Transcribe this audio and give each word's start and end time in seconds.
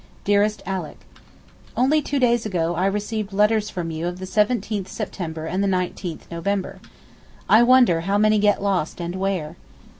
DEAREST 0.23 0.63
ALICK, 0.65 0.99
Only 1.77 2.01
two 2.01 2.17
days 2.17 2.43
ago 2.43 2.73
I 2.73 2.87
received 2.87 3.31
letters 3.33 3.69
from 3.69 3.91
you 3.91 4.07
of 4.07 4.17
the 4.17 4.25
17 4.25 4.87
September 4.87 5.45
and 5.45 5.61
the 5.63 5.67
19 5.67 6.21
November. 6.31 6.79
I 7.47 7.61
wonder 7.61 8.01
how 8.01 8.17
many 8.17 8.39
get 8.39 8.63
lost 8.63 8.99
and 8.99 9.15
where? 9.17 9.57